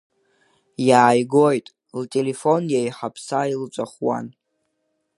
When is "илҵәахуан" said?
3.53-4.25